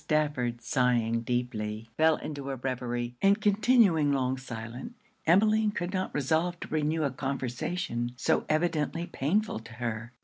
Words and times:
Stafford, 0.03 0.61
sighing 0.61 1.21
deeply, 1.21 1.87
fell 1.95 2.15
into 2.15 2.49
a 2.49 2.55
reverie; 2.55 3.13
and 3.21 3.39
continuing 3.39 4.11
long 4.11 4.35
silent, 4.35 4.95
Emmeline 5.27 5.69
could 5.69 5.93
not 5.93 6.11
resolve 6.15 6.59
to 6.61 6.67
renew 6.69 7.03
a 7.03 7.11
conversation 7.11 8.13
so 8.15 8.43
evidently 8.49 9.05
painful 9.05 9.59
to 9.59 9.73
her. 9.73 10.11